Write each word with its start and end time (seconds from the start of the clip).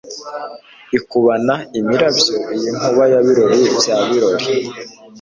Ikubana 0.97 1.55
imirabyo 1.79 2.35
Iyi 2.55 2.69
nkuba 2.75 3.03
ya 3.11 3.19
Birori 3.25 3.61
bya 3.79 3.97
Biraro 4.07 4.47